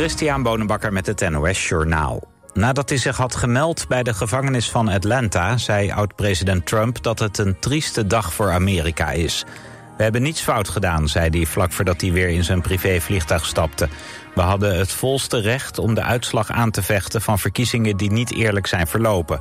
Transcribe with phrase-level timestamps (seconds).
[0.00, 2.22] Christian Bonenbakker met het NOS Journaal.
[2.52, 5.56] Nadat hij zich had gemeld bij de gevangenis van Atlanta...
[5.56, 9.44] zei oud-president Trump dat het een trieste dag voor Amerika is.
[9.96, 13.88] We hebben niets fout gedaan, zei hij vlak voordat hij weer in zijn privévliegtuig stapte.
[14.34, 17.22] We hadden het volste recht om de uitslag aan te vechten...
[17.22, 19.40] van verkiezingen die niet eerlijk zijn verlopen.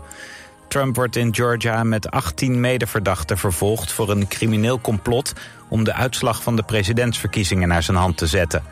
[0.68, 3.92] Trump wordt in Georgia met 18 medeverdachten vervolgd...
[3.92, 5.34] voor een crimineel complot
[5.70, 8.64] om de uitslag van de presidentsverkiezingen naar zijn hand te zetten...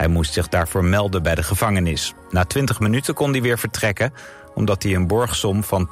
[0.00, 2.14] Hij moest zich daarvoor melden bij de gevangenis.
[2.30, 4.12] Na 20 minuten kon hij weer vertrekken...
[4.54, 5.88] omdat hij een borgsom van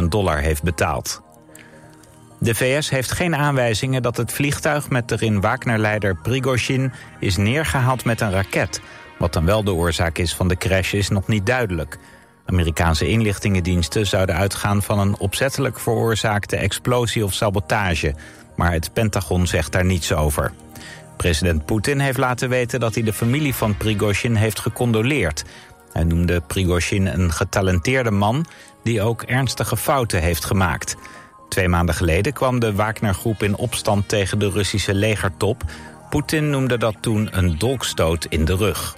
[0.00, 1.22] 200.000 dollar heeft betaald.
[2.38, 8.20] De VS heeft geen aanwijzingen dat het vliegtuig met erin Wagner-leider Prigozhin is neergehaald met
[8.20, 8.80] een raket.
[9.18, 11.98] Wat dan wel de oorzaak is van de crash is nog niet duidelijk.
[12.46, 18.14] Amerikaanse inlichtingendiensten zouden uitgaan van een opzettelijk veroorzaakte explosie of sabotage.
[18.56, 20.52] Maar het Pentagon zegt daar niets over.
[21.18, 25.44] President Poetin heeft laten weten dat hij de familie van Prigozhin heeft gecondoleerd.
[25.92, 28.46] Hij noemde Prigozhin een getalenteerde man
[28.82, 30.96] die ook ernstige fouten heeft gemaakt.
[31.48, 35.62] Twee maanden geleden kwam de Wagner-groep in opstand tegen de Russische legertop.
[36.10, 38.96] Poetin noemde dat toen een dolkstoot in de rug.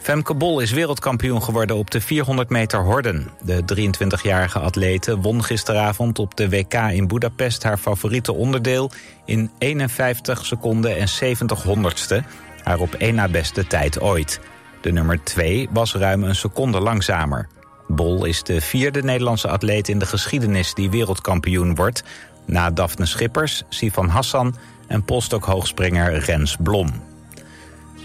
[0.00, 3.28] Femke Bol is wereldkampioen geworden op de 400 meter horden.
[3.42, 7.62] De 23-jarige atlete won gisteravond op de WK in Budapest...
[7.62, 8.90] haar favoriete onderdeel
[9.24, 12.22] in 51 seconden en 70 honderdste.
[12.62, 14.40] Haar op één na beste tijd ooit.
[14.80, 17.48] De nummer 2 was ruim een seconde langzamer.
[17.86, 22.02] Bol is de vierde Nederlandse atleet in de geschiedenis die wereldkampioen wordt...
[22.44, 24.56] na Daphne Schippers, Sivan Hassan
[24.86, 27.09] en polstokhoogspringer Rens Blom.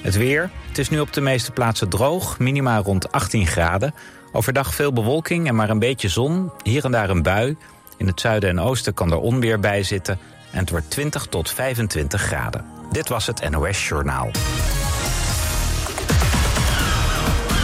[0.06, 0.50] Het weer.
[0.68, 3.94] Het is nu op de meeste plaatsen droog, minima rond 18 graden.
[4.32, 6.52] Overdag veel bewolking en maar een beetje zon.
[6.64, 7.58] Hier en daar een bui.
[7.98, 10.20] In het zuiden en oosten kan er onweer bij zitten.
[10.52, 12.66] En het wordt 20 tot 25 graden.
[12.92, 14.32] Dit was het NOS Journaal.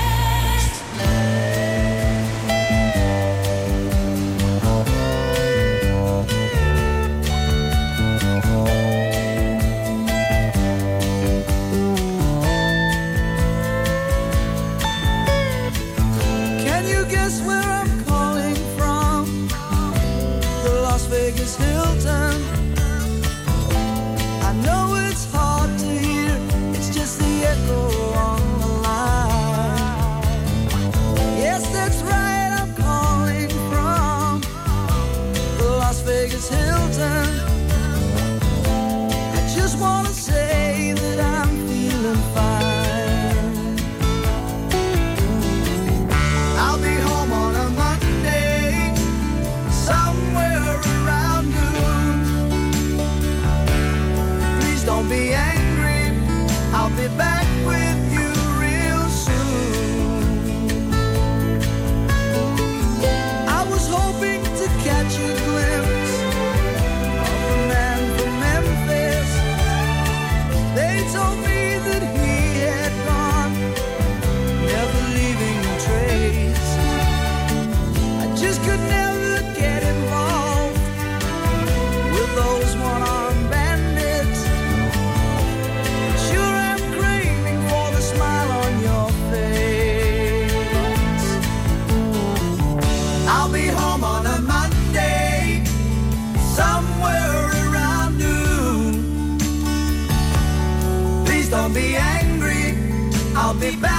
[103.59, 103.98] be back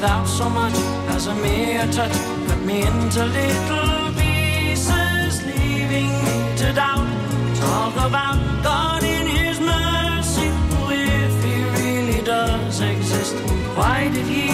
[0.00, 0.76] without so much
[1.14, 2.16] as a mere touch.
[2.46, 7.08] Cut me into little pieces, leaving me to doubt.
[7.56, 10.48] Talk about God in His mercy,
[10.90, 13.34] if He really does exist.
[13.76, 14.47] Why did He?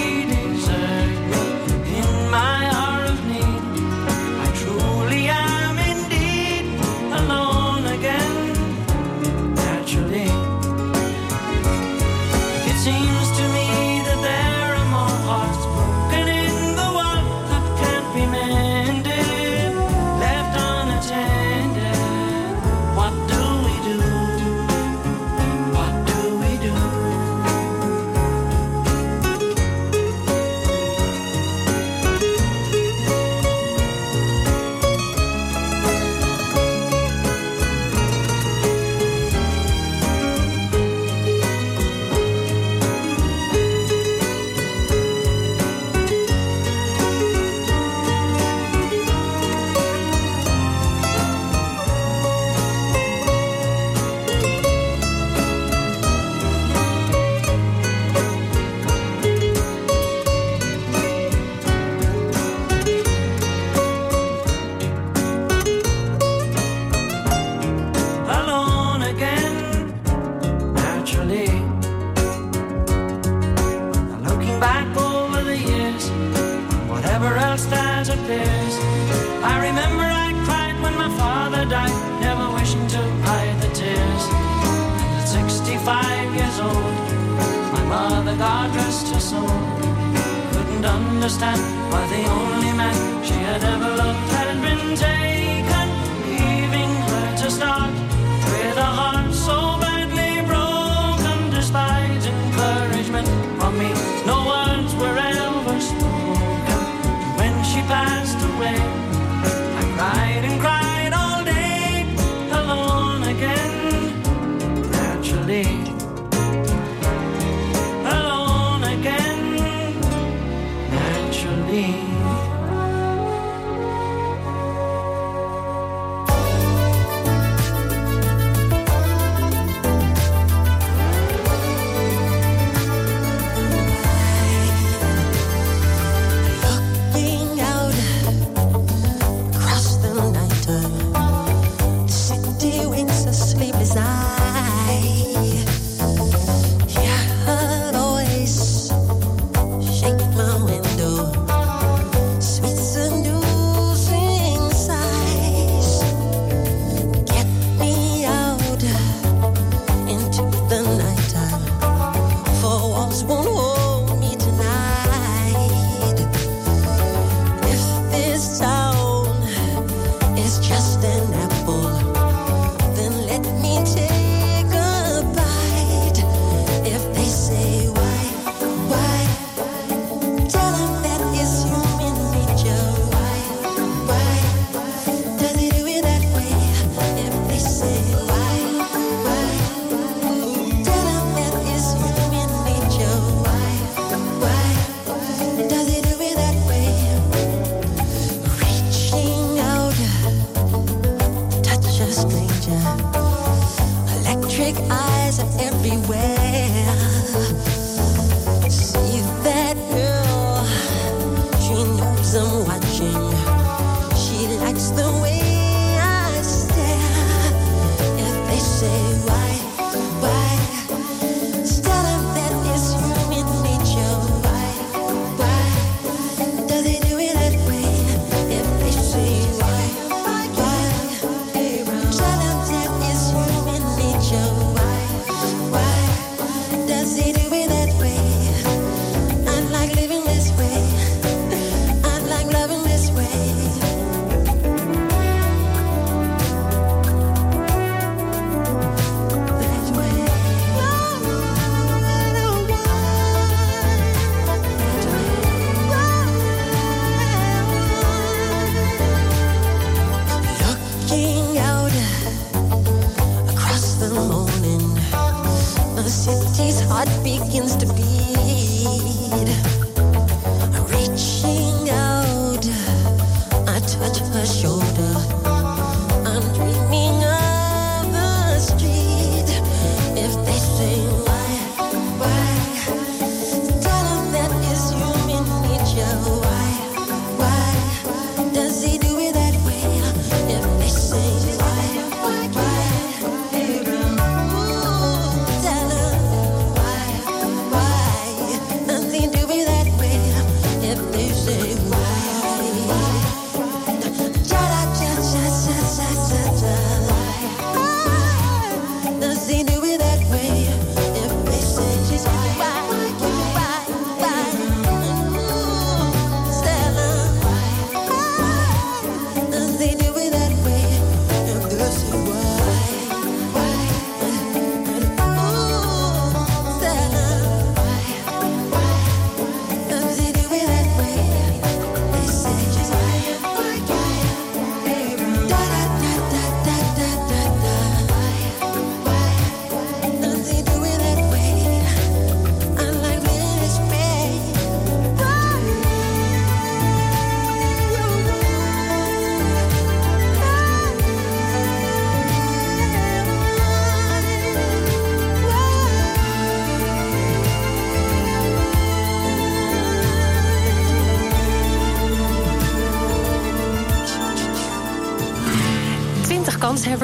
[91.24, 91.58] understand
[91.90, 93.83] why the only man she had ever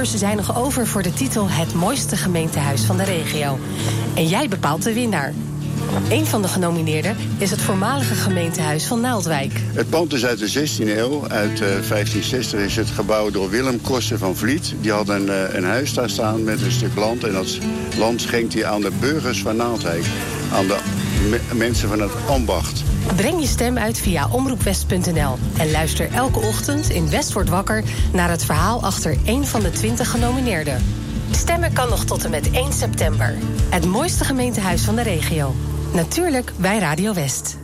[0.01, 3.59] kanshebbers zijn nog over voor de titel Het mooiste gemeentehuis van de regio.
[4.15, 5.33] En jij bepaalt de winnaar.
[6.11, 9.53] Een van de genomineerden is het voormalige gemeentehuis van Naaldwijk.
[9.73, 11.29] Het pand is uit de 16e eeuw.
[11.29, 14.75] Uit eh, 1560 is het gebouwd door Willem Kossen van Vliet.
[14.81, 17.25] Die had een, eh, een huis daar staan met een stuk land.
[17.25, 17.59] En dat
[17.99, 20.05] land schenkt hij aan de burgers van Naaldwijk.
[20.53, 20.79] Aan de
[21.31, 22.83] me- mensen van het ambacht.
[23.21, 28.31] Breng je stem uit via omroepwest.nl en luister elke ochtend in West wordt wakker naar
[28.31, 30.85] het verhaal achter één van de 20 genomineerden.
[31.31, 33.37] Stemmen kan nog tot en met 1 september.
[33.71, 35.55] Het mooiste gemeentehuis van de regio.
[35.93, 37.60] Natuurlijk bij Radio West.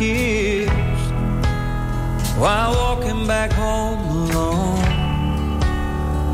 [0.00, 0.72] Kissed
[2.40, 4.80] while walking back home alone.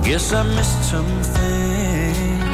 [0.05, 2.45] Guess I missed some things.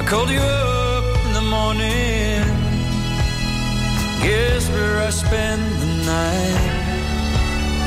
[0.00, 2.42] I called you up in the morning.
[4.26, 6.72] Guess where I spent the night.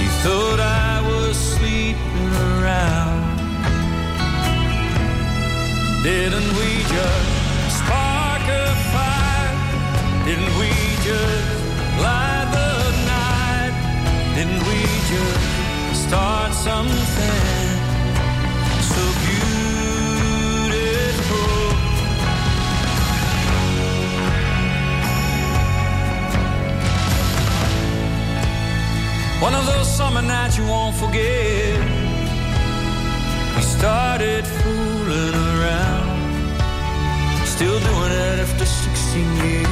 [0.02, 3.15] You thought I was sleeping around.
[6.06, 9.58] Didn't we just spark a fire?
[10.24, 10.70] Didn't we
[11.02, 11.50] just
[11.98, 12.74] light the
[13.10, 13.74] night?
[14.36, 17.80] Didn't we just start something
[18.92, 20.70] so beautiful?
[29.42, 31.80] One of those summer nights you won't forget.
[33.56, 39.68] We started fooling around, still doing it after 16 years.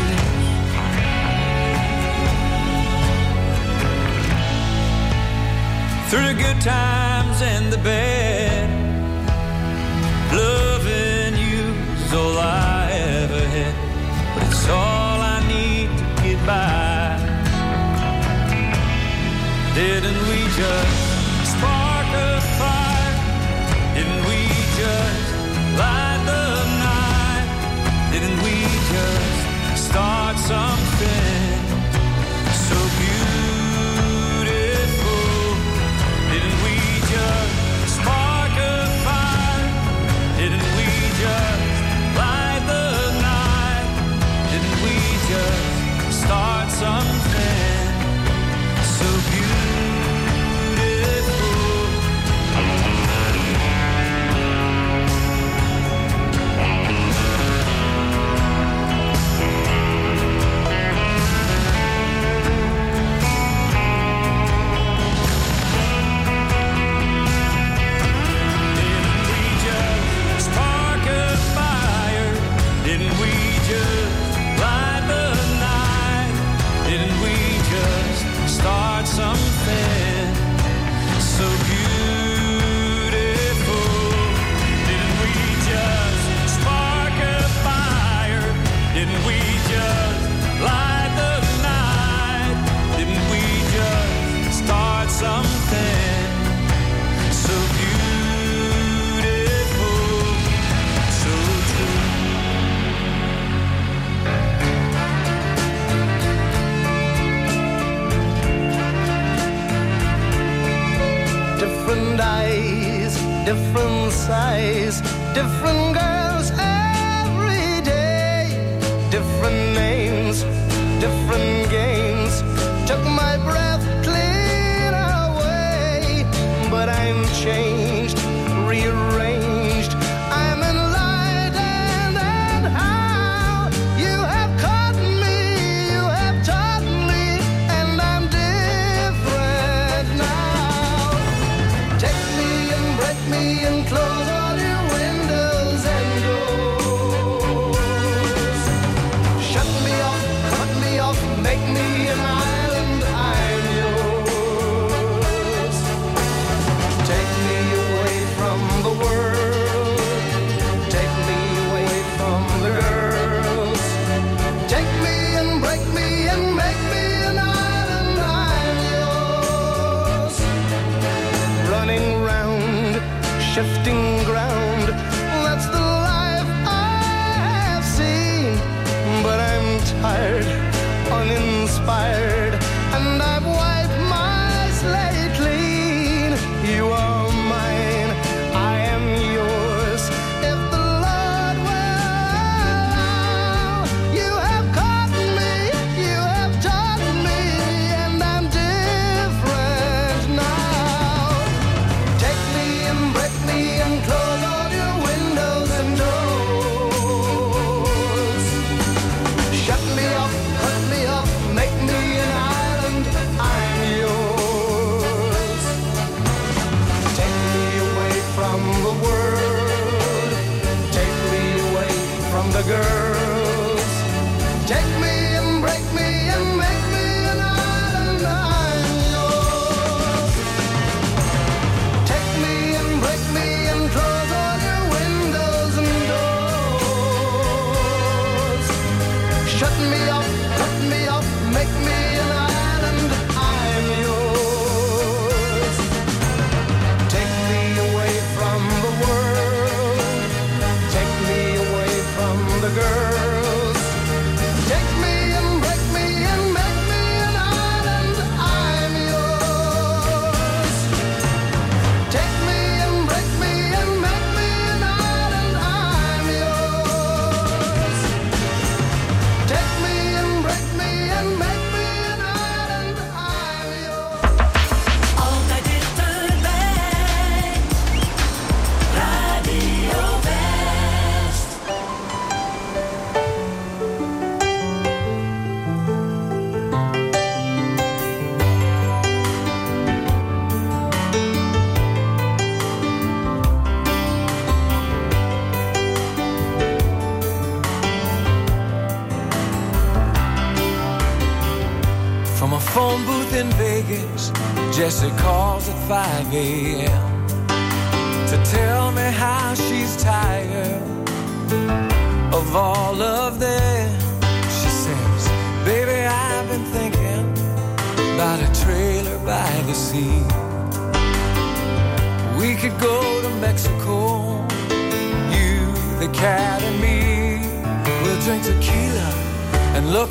[6.10, 8.70] Through the good times and the bad,
[10.42, 11.64] loving you
[12.04, 13.76] is all I ever had,
[14.34, 17.18] but it's all I need to get by.
[19.76, 21.03] Didn't we just
[30.34, 31.60] just something
[32.68, 34.46] so beautiful?
[36.32, 36.76] Didn't we
[37.10, 37.63] just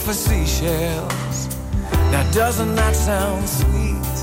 [0.03, 1.49] for seashells.
[2.11, 4.17] Now doesn't that sound sweet?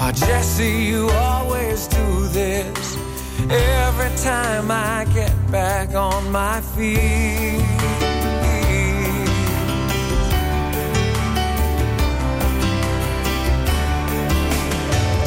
[0.00, 2.96] Oh, Jesse, you always do this
[3.50, 7.60] every time I get back on my feet.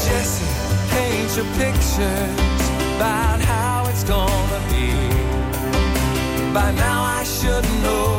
[0.05, 0.49] Jesse,
[0.89, 2.61] paint your pictures
[2.95, 4.89] about how it's gonna be.
[6.53, 8.18] By now I should know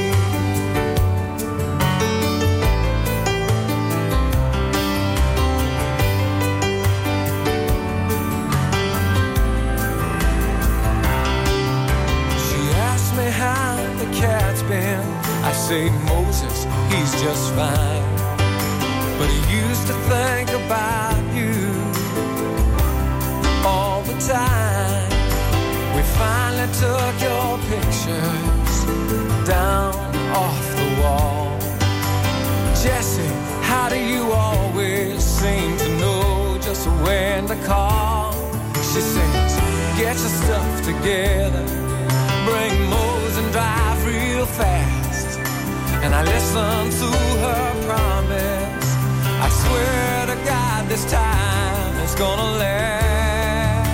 [15.71, 16.57] Say, Moses,
[16.91, 18.07] he's just fine.
[19.17, 21.55] But he used to think about you
[23.65, 25.09] all the time.
[25.95, 28.75] We finally took your pictures
[29.47, 29.95] down
[30.43, 31.57] off the wall.
[32.83, 33.33] Jesse,
[33.69, 38.33] how do you always seem to know just when to call?
[38.91, 39.51] She says,
[40.01, 41.65] get your stuff together,
[42.47, 44.90] bring Mose and drive real fast.
[46.03, 47.09] And I listen to
[47.45, 48.87] her promise.
[49.45, 53.91] I swear to God, this time it's gonna last.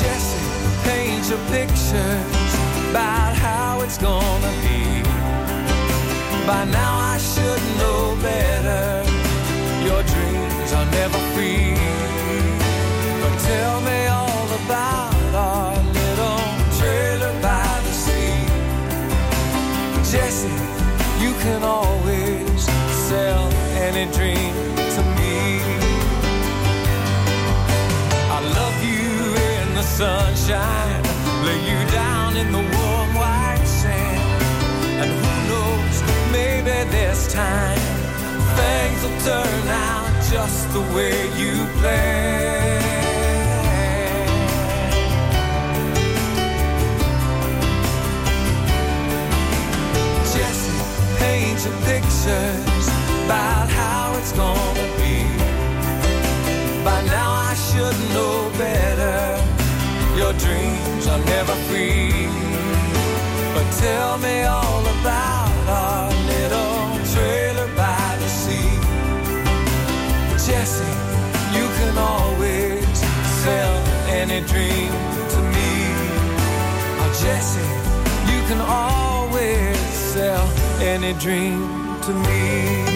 [0.00, 0.46] Jesse,
[0.84, 2.52] paint your pictures
[2.90, 5.02] about how it's gonna be.
[6.46, 9.02] By now I should know better.
[9.88, 11.74] Your dreams are never free.
[13.22, 14.01] But tell me
[15.34, 16.42] our little
[16.78, 18.44] trailer by the sea.
[20.10, 20.48] Jesse,
[21.22, 22.62] you can always
[23.08, 23.44] sell
[23.88, 24.52] any dream
[24.94, 25.60] to me.
[28.36, 29.08] I love you
[29.50, 31.02] in the sunshine,
[31.46, 34.42] lay you down in the warm white sand.
[35.00, 35.96] And who knows,
[36.30, 37.78] maybe this time
[38.56, 42.91] things will turn out just the way you planned.
[51.62, 52.88] picture pictures
[53.24, 55.22] about how it's gonna be.
[56.82, 59.38] By now I should know better.
[60.16, 62.26] Your dreams are never free.
[63.54, 68.74] But tell me all about our little trailer by the sea.
[70.44, 70.94] Jesse,
[71.56, 72.98] you can always
[73.44, 73.76] sell
[74.08, 74.90] any dream
[75.32, 75.70] to me.
[77.02, 77.70] Oh, Jesse,
[78.32, 82.91] you can always sell any dream to me.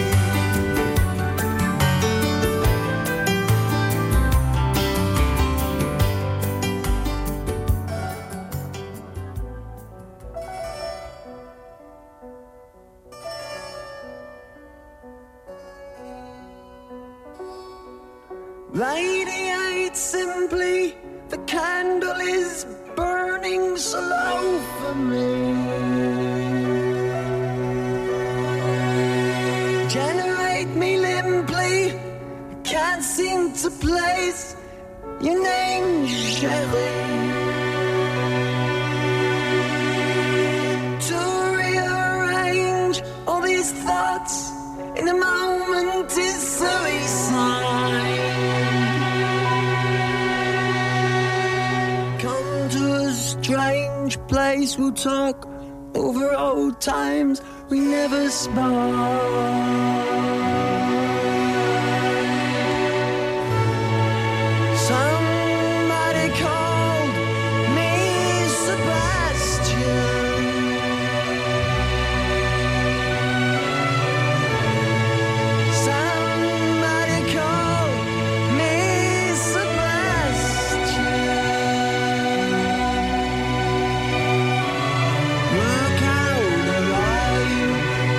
[58.08, 59.65] never small.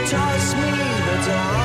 [0.09, 1.56] toss me the dog.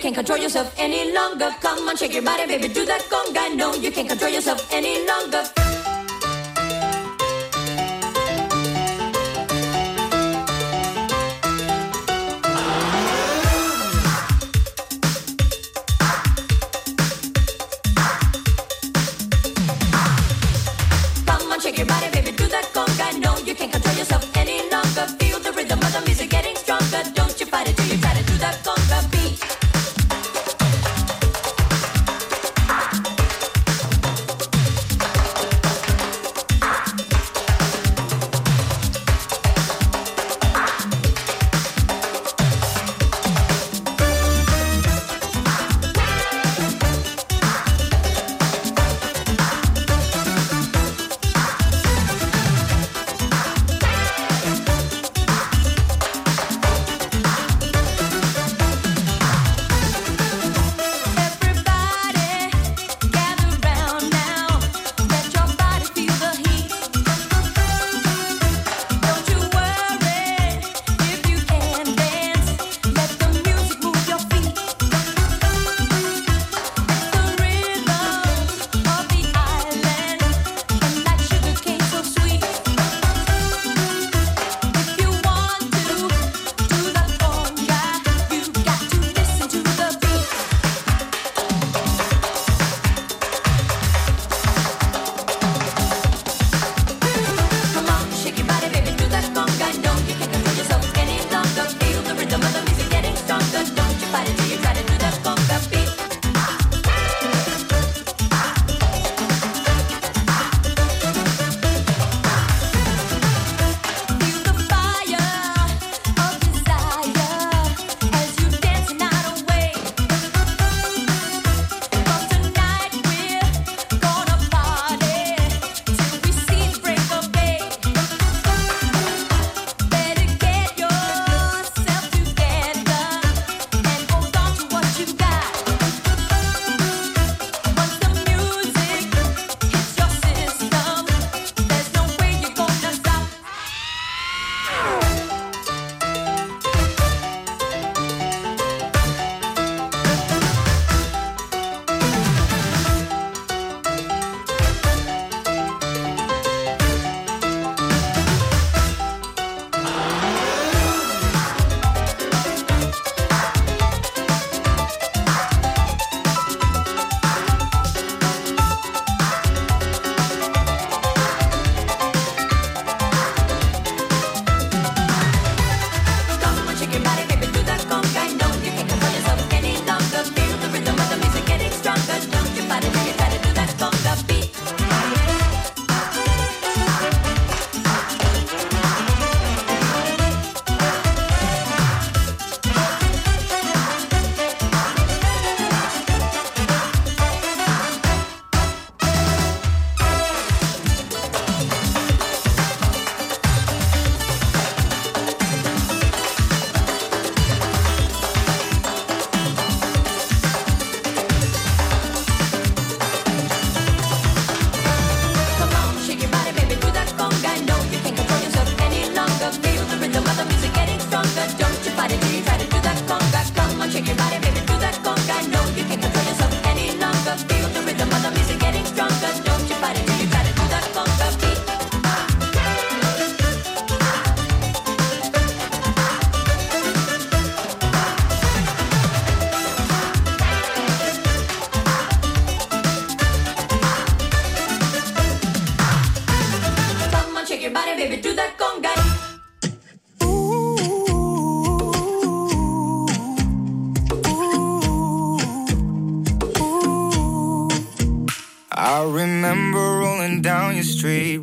[0.00, 1.50] can't control yourself any longer.
[1.60, 3.54] Come on, shake your body, baby, do that conga.
[3.54, 5.59] No, you can't control yourself any longer.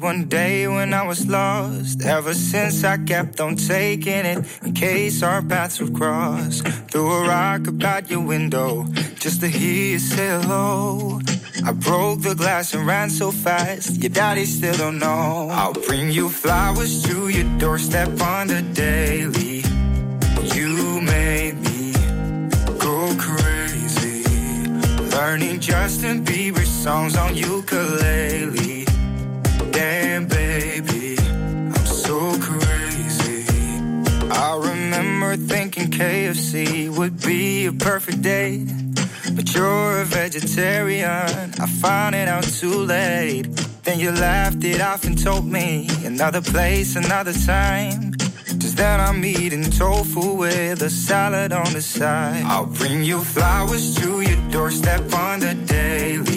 [0.08, 2.02] one day when I was lost.
[2.02, 6.62] Ever since I kept on taking it in case our paths would cross.
[6.92, 8.86] Threw a rock about your window
[9.24, 11.20] just to hear you say hello.
[11.70, 14.02] I broke the glass and ran so fast.
[14.02, 15.50] Your daddy still don't know.
[15.52, 19.56] I'll bring you flowers to your doorstep on the daily.
[20.56, 21.82] You made me
[22.86, 22.98] go
[23.28, 24.24] crazy.
[25.18, 28.77] Learning Justin Bieber songs on ukulele.
[29.78, 33.46] Damn, baby, I'm so crazy.
[34.32, 38.70] I remember thinking KFC would be a perfect date.
[39.36, 43.44] But you're a vegetarian, I found it out too late.
[43.84, 48.14] Then you laughed it off and told me another place, another time.
[48.58, 52.44] Just that I'm eating tofu with a salad on the side.
[52.48, 56.37] I'll bring you flowers to your doorstep on the daily.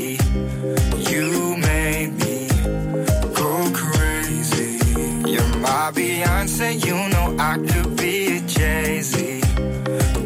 [5.82, 9.40] My Beyonce, you know I could be a Jay Z.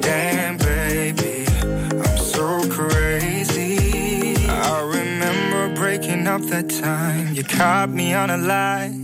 [0.00, 1.46] Damn, baby,
[1.92, 4.48] I'm so crazy.
[4.48, 7.34] I remember breaking up that time.
[7.34, 9.03] You caught me on a lie.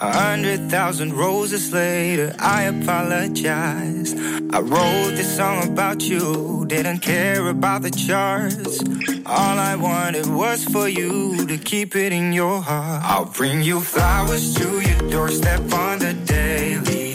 [0.00, 4.12] A hundred thousand roses later, I apologize.
[4.50, 8.80] I wrote this song about you, didn't care about the charts.
[9.24, 13.02] All I wanted was for you to keep it in your heart.
[13.04, 17.14] I'll bring you flowers to your doorstep on the daily.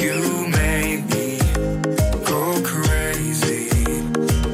[0.00, 1.38] You made me
[2.24, 3.70] go crazy.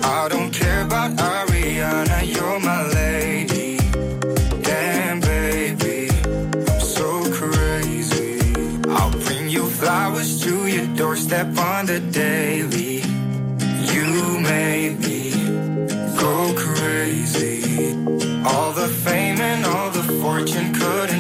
[0.03, 2.94] I don't care about Ariana, you're my
[11.15, 12.97] doorstep on the daily.
[13.95, 15.31] You made me
[16.19, 17.95] go crazy.
[18.45, 21.14] All the fame and all the fortune couldn't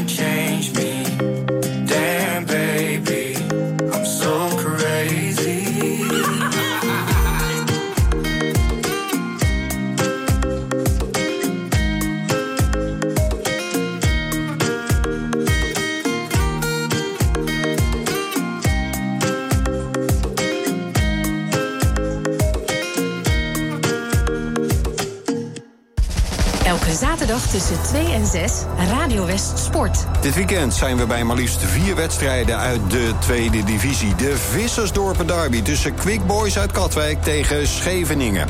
[27.38, 28.52] zaterdag tussen 2 en 6
[28.88, 30.06] Radio West Sport.
[30.20, 34.14] Dit weekend zijn we bij maar liefst vier wedstrijden uit de tweede divisie.
[34.14, 38.48] De Vissersdorpen derby tussen Quick Boys uit Katwijk tegen Scheveningen.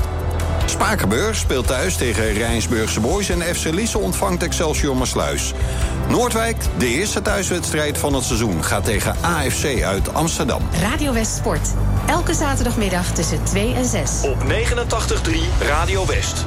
[0.67, 3.29] Spakenburg speelt thuis tegen Rijnsburgse Boys...
[3.29, 5.53] en FC Lisse ontvangt Excelsior Maasluis.
[6.09, 8.65] Noordwijk, de eerste thuiswedstrijd van het seizoen...
[8.65, 10.63] gaat tegen AFC uit Amsterdam.
[10.81, 11.69] Radio West Sport.
[12.07, 14.11] Elke zaterdagmiddag tussen 2 en 6.
[14.23, 16.47] Op 89.3 Radio West.